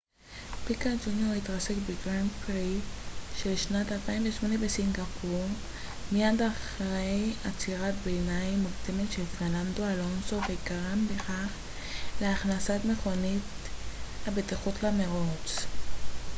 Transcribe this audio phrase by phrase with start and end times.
[0.67, 2.79] פיקה ג'וניור התרסק בגרנד פרי
[3.37, 5.45] של שנת 2008 בסינגפור
[6.11, 11.49] מיד אחרי עצירת ביניים מוקדמת של פרננדו אלונסו וגרם בכך
[12.21, 13.41] להכנסת מכונית
[14.27, 15.65] הבטיחות למרוץ